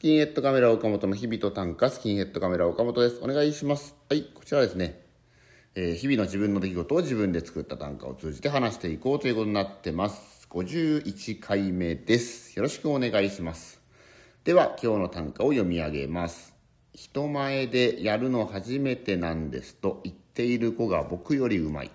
[0.00, 3.20] スキンヘッドカメラ岡本の日々と短歌スキンヘッドカメラ岡本です。
[3.22, 3.94] お願いします。
[4.08, 4.98] はいこちらですね、
[5.74, 10.48] えー、日々の自分の出来事を自分で作った短歌を通じて話していこうということになってます。
[10.48, 12.56] 51回目です。
[12.56, 13.82] よろしくお願いします。
[14.44, 16.56] では今日の短歌を読み上げます。
[16.94, 21.90] 人前でやるの初めてなんですと言っている子が僕よりうまい。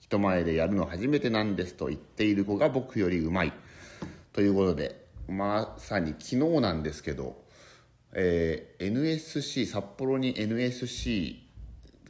[0.00, 3.54] 人前でやるの初めてなんですと言っている子が僕よりうまい。
[4.34, 4.97] ということで
[5.28, 7.36] まさに昨日なんですけど、
[8.12, 11.46] えー、NSC 札幌に NSC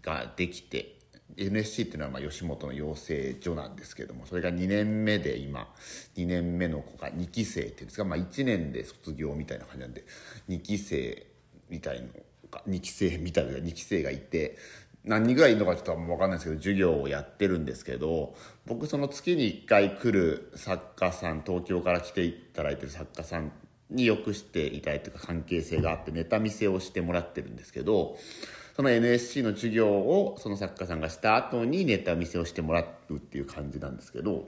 [0.02, 0.98] ができて
[1.36, 5.68] NSC っていうのはまあ吉本の養成所なんですけどもそれが2年目で今
[6.16, 10.04] 2年目の子が2期生っていうんですか、まあ、1年で卒業みたいな感じなんで
[10.48, 11.26] 2期生
[11.68, 12.08] みたいの
[12.50, 14.56] が2期生みたいな2期生がいて
[15.04, 18.34] 何人ぐらいいるのかちょっと分かんないですけど授業をやってるんですけど
[18.66, 23.52] 僕その月に1回来る作家さん東京から来ていただいてる作家さん
[23.90, 28.16] によくしていただいてる関係性があってネタ見せをしてもらってるんですけど
[28.76, 34.46] その NSC の授業をその作家さんがした後にネタ見せをしてもらうっていう感じなんですけど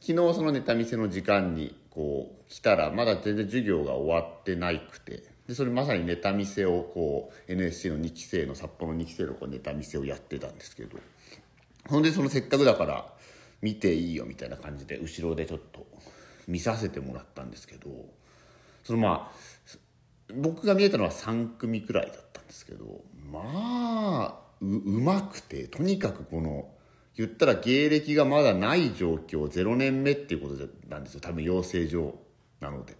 [0.00, 10.96] 昨日そのネタ見せの時間にこう来たらまだ全然授業が終わってないくてでそれまさにネタ見せをこう NSC の2期生の札幌の2期生のこうネタ見せをやってたんですけど。
[11.88, 13.12] ほんでそのせっかくだから
[13.60, 15.84] 見ていいよみたいな感じで後ろでちょっと
[16.46, 17.90] 見させてもらったんですけど。
[18.84, 19.78] そのまあ
[20.32, 24.64] 僕が見えたのは3組くらいだったんですけどまあう
[25.00, 26.68] まくてとにかくこの
[27.16, 31.20] 言ったら芸歴がまだない状況0年目っていうことなんですよ。
[31.20, 32.14] 多分養成所
[32.60, 32.96] なので。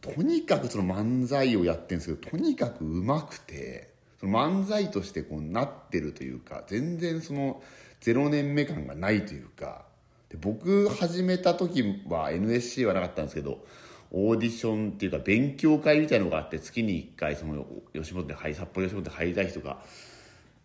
[0.00, 7.62] とにかくその漫才をやってるんですけどとにかくうまくてその漫才としてこうなってるというか全然その
[8.00, 9.84] 0年目感がないというか
[10.28, 13.64] で僕始めた時は NSC はなかったんですけど
[14.12, 19.78] オーディションっていうか勉強会みたいのがあって月に1回その吉本で札幌吉本で入りたい人が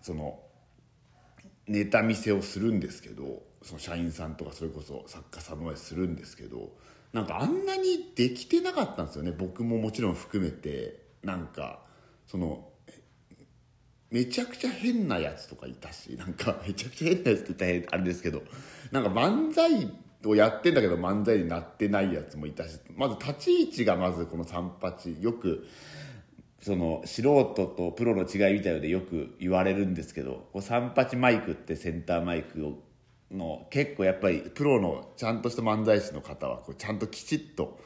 [0.01, 0.39] その
[1.67, 6.71] ネタ見せをするんですけどその社員さんとかそれこそ作家さんの前するんですけど
[7.13, 9.31] なんかあんなにできてなかったんですよね。
[9.31, 11.07] 僕ももちろん含めて。
[11.23, 11.79] なんか
[12.25, 12.69] その
[14.09, 18.43] めちゃくちゃ変なやつとかいたしなんか めちゃくちゃ変なやつって言ったらあれですけど
[18.91, 19.91] なんか漫才
[20.25, 25.67] をやってんだけど漫才になってないやつもいたしまず立ち位置がまずこの三八よく
[26.61, 32.79] その素人とプロの違いみたいのでよく言われるんですけど三八マイクってセンターマイクを
[33.31, 37.79] の結構やっぱりプロのちゃんとした漫才師の方はこうちゃんときちっと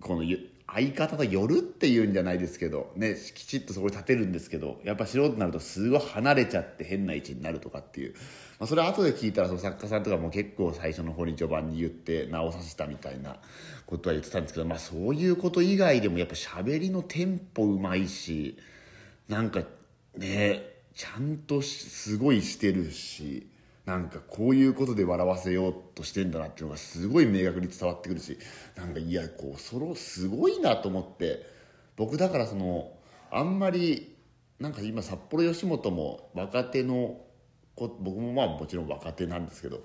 [0.00, 0.22] この
[0.70, 8.14] 相方と寄るっていうんじゃないですけどねきちっとそこに立てるんですけどやっぱ素人になるとすごい離れちゃって変な位置になるとかっていう、
[8.60, 13.36] まあ、それ後で聞いたらその作家さんとかも結構最初の方に序盤に言って直させたみたいな
[13.86, 18.58] ことは言ってたんですけど、まあ、そういうこと以外でもやっぱ喋りのテンポうまいし
[19.28, 19.62] なんか
[20.16, 20.62] ね
[20.94, 23.48] ちゃんとすごいしてるし。
[23.88, 28.36] なんかこういうことで笑わせようとしてんだなっていうのがすごい明確に伝わってくるし
[28.76, 31.46] なんかいやこうそのすごいなと思って
[31.96, 32.92] 僕だからその
[33.30, 34.14] あんまり
[34.60, 37.18] なんか今札幌吉本も若手の
[37.74, 39.80] 子僕もまあもちろん若手なんですけど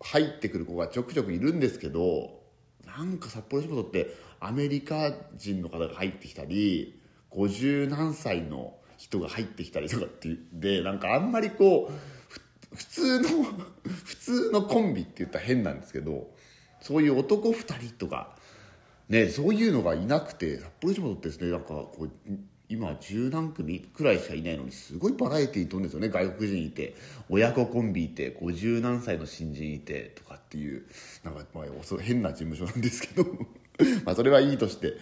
[0.00, 2.40] 入ってくる子がちょくちょくいるんですけど
[2.84, 7.00] なんか札幌吉本ってアメリカ人の方が入ってきたり
[7.30, 12.13] 50何歳の人が入ってきたりとかってでなんかあんまりこう
[12.74, 13.28] 普通の
[14.04, 16.30] 普通のコンビって言ったら変なんですけど
[16.80, 18.36] そういう男2人とか
[19.08, 22.10] ねそういうのがいなくて札幌吉本ってですねなんかこう
[22.68, 26.94] 今十何組くらいしかいないのにすごいバラエティーとんですよね外国人いて
[27.28, 30.84] 親子コンビいて50何歳の新人いてとかっていう
[31.22, 31.64] なんかまあ
[32.00, 33.24] 変な事務所なんですけど。
[34.04, 34.94] まあそれはいいとして。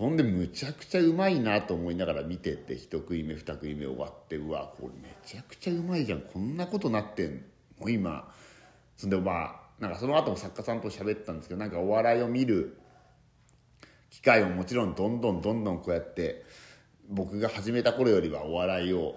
[0.00, 6.22] そんでむちゃくちゃうまいなと思いながら見てて一食い目二食い目終わってうわこれめちゃくちゃうまいじゃん。
[6.22, 7.44] こんなことなってん
[7.78, 7.90] の？
[7.90, 8.32] 今。
[8.96, 12.78] そんでまあなんかその後も作家さんと喋ったんですけどなんかお笑いを見る
[14.10, 16.44] 機会ももちろんどんどんどんどんこうやって
[17.08, 19.16] 僕が始めた頃よりはお笑いを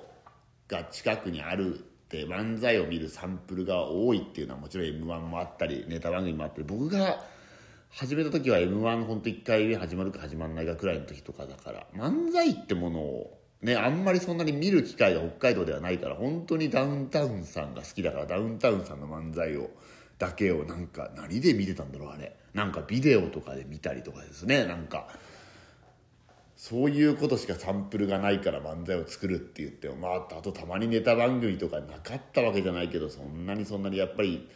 [0.68, 7.24] が近くにあるって漫才を見るサンプルが多いっていうのはもちろん m 1もあったりネタ番組もあったり僕が
[7.96, 19.70] 始めた時は m 1本当1回目始まるか始まらないかくらいの時とかだから漫才ってものをねあんまりそんなに見る機会が北海道ではないから本当にダウンタウンさんが好きだからダウンタウンさんの漫才を
[20.18, 22.36] だけをなんか何で見てたんだろうあれ。
[22.54, 24.66] なんかビデオとかで見たりとかですね。
[24.66, 25.08] なんか
[26.56, 34.48] そういうことしかサンプルがないから漫才を作るって言ってもまああとたまにネタ番組とかなかったわけじゃないけどそんなにそんなにやっぱり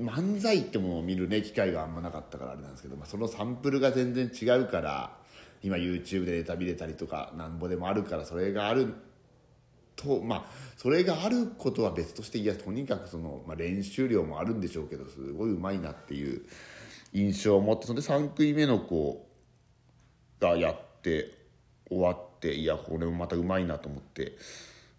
[0.00, 5.16] 漫才ってものを見るね機会があんまなかったからあれなんですけど、まあ、そのサンプルが全然違うから
[5.62, 8.94] 今 YouTube でネタ見れたりとかなんぼでもあるからそれがある
[9.96, 10.44] とまあ
[10.76, 16.42] それがあることは別としていやとにかくその、まあ、練習量もあるんでしょうけどすごいうまいなっていう
[17.12, 19.26] 印象を持ってそれで3組目の子
[20.40, 21.34] がやって
[21.88, 24.32] 終わっていやこれもまたうまいなと思って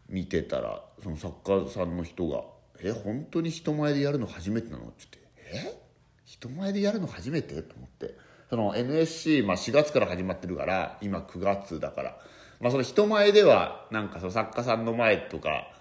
[0.09, 2.44] 見てたらその作家さんの人が
[2.83, 5.19] 「え本当に人前でやるの初めてなの?」って
[5.51, 5.81] 言って「え？
[6.25, 8.16] 人前でやるの初めて?」と思って
[8.50, 12.18] その NSC、まあ、4月から始まってるから今9月だから。
[12.62, 15.74] まあ、その人前ではなんかその作家さんの前とか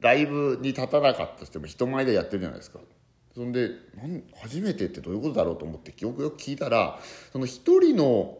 [0.00, 2.78] ライブに立たなかったとしても人前でやってるじゃないですか
[3.34, 3.70] そんで
[4.42, 5.58] 初めてってどういうことだろう？
[5.58, 7.00] と思ってよくよく聞いたら
[7.32, 8.38] その一人の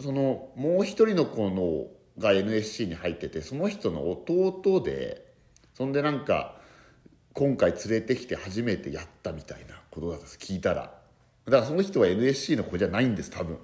[0.00, 1.86] そのもう一人の子の
[2.18, 5.32] が NSC に入っててその人の弟で
[5.74, 6.56] そんでなんか
[7.34, 10.38] 今回連れてきて初めてやったみたいなことだったんです。
[10.38, 10.94] 聞いたら。
[11.46, 13.58] だからその人は NSC の子じゃないんです多分。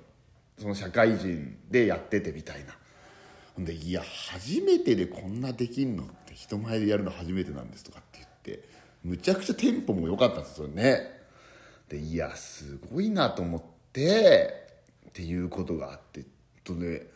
[0.58, 2.76] その社会人でやっててみたいな。
[3.54, 8.68] ほんで「いや初めてでこんなできんの?」って人前でやるの初めてなんですとかって言って
[9.04, 11.18] むちゃくちゃテンポも良かったんですよね。
[11.88, 13.62] でいやすごいなと思っ
[13.92, 14.68] て
[15.08, 16.24] っていうことがあって。
[16.64, 17.06] とね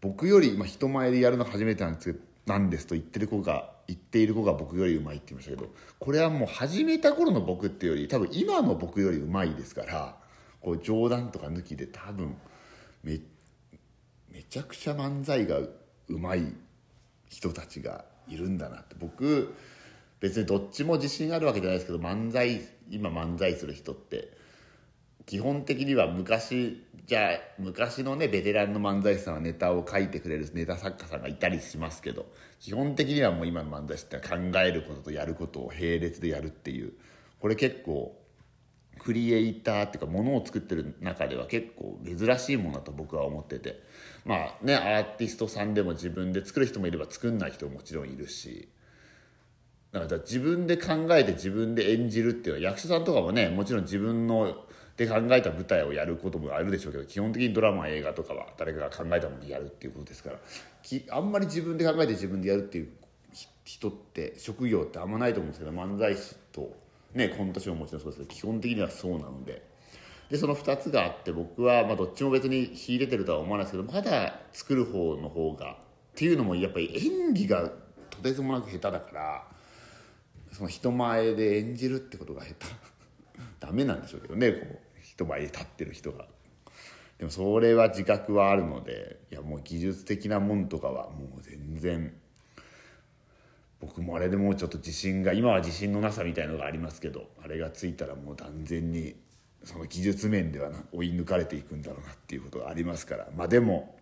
[0.00, 2.08] 僕より、まあ、人前でやるの初めてなんです
[2.48, 10.16] なんですと言ってる子が言っている子が僕よりうまいって言いましたけどこれはもう始めた頃の僕っていうより多分今の僕よりうまいですから
[10.60, 12.36] こう冗談とか抜きで多分
[13.04, 13.20] め
[14.30, 16.52] めちゃくちゃ漫才がうまい
[17.28, 18.94] 人たちがいるんだなって。
[18.98, 19.54] 僕
[20.20, 22.60] 別にどっちも自信あるわけじゃないですけど漫才
[22.90, 24.36] 今漫才する人って
[25.28, 32.24] 基本的には昔じゃあ昔のねベテランの漫才師さんはネタを書いてくれるネタ作家さんがいたりしますけど
[32.60, 36.94] 基本的にはもう今の漫才師って考えることとやることを並列でやるっていう
[37.40, 38.18] これ結構
[38.98, 43.82] クリエイターっていうかものを作ってる中では結構珍しいものだと僕は思ってて。
[44.24, 48.68] まあねアーティストさんでも自分で作る人もいれば作んない人ももちろんいるし
[49.92, 54.66] だから自分で考えて自分で演じるっていうのは役者さんとかもねもちろん自分の
[54.98, 60.36] で考えた舞台をやることもあるでしょうけど基本的にドラマ映画とかは誰かが考えたものをやるっていうことですから
[60.82, 62.88] きあんまり自分で考えて自分でやるっていう
[63.64, 66.74] 人って職業ってあんまないと思うんですけど漫才師と、
[67.14, 69.66] ね、コント師ももちろんそうですけど基本的にはそうなので。
[70.30, 75.76] でその2つがあって僕は、まあ、どっちも別に秀でてるとは思わないですけどまだ作る方の方がっ
[76.16, 77.70] ていうのもやっぱり演技が
[78.10, 79.44] とてつもなく下手だから
[80.52, 82.66] その人前で演じるってことが下手
[83.60, 84.87] ダメなんでしょうけどねこう
[85.18, 86.26] 人前に立ってる人が
[87.18, 92.14] でもそれは自覚はあるのでいやもう技術的なもんとかはもう全然
[93.80, 99.16] 僕もあれでもうちょっと自信が今は自信のなさみたいのがありますけどあれがついたらもう断然に
[99.64, 103.96] その技術面では追い抜かれていくんだろうなっていうことがありますからまあでも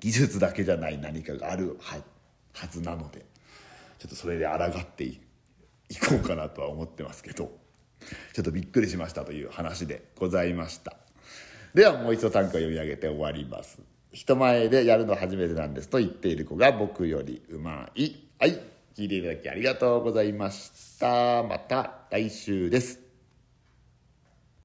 [0.00, 3.24] 技術だけじゃない何かがあるはずなので
[3.98, 5.18] ちょっとそれで抗ってい
[6.06, 7.63] こうかなとは思ってますけど。
[8.32, 10.96] ちょっとびっくりしましたという話でございました。
[11.74, 13.80] ではもう一度短歌を読み上げて終わります。
[14.12, 18.12] 人前でやるの初めてなんですと言っている子が僕よりうまい。
[18.38, 18.60] はい。
[18.96, 21.42] 聞いていただきありがとうございました。
[21.42, 23.03] また来週です。